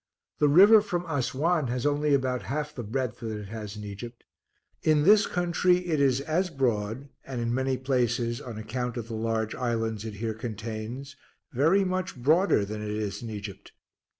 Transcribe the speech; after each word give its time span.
The 0.39 0.49
river 0.49 0.81
from 0.81 1.05
Assuan 1.05 1.67
has 1.67 1.85
only 1.85 2.15
about 2.15 2.41
half 2.41 2.73
the 2.73 2.81
breadth 2.81 3.19
that 3.19 3.37
it 3.39 3.49
has 3.49 3.77
in 3.77 3.83
Egypt. 3.83 4.23
In 4.81 5.03
this 5.03 5.27
country 5.27 5.77
it 5.85 5.99
is 6.01 6.21
as 6.21 6.49
broad, 6.49 7.09
and 7.23 7.39
in 7.39 7.53
many 7.53 7.77
places, 7.77 8.41
on 8.41 8.57
account 8.57 8.97
of 8.97 9.07
the 9.07 9.13
large 9.13 9.53
islands 9.53 10.03
it 10.03 10.15
here 10.15 10.33
contains, 10.33 11.15
very 11.53 11.83
much 11.83 12.15
broader 12.15 12.65
than 12.65 12.81
it 12.81 12.89
is 12.89 13.21
in 13.21 13.29
Egypt. 13.29 13.73